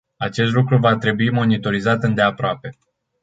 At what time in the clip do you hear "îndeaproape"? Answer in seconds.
2.03-2.77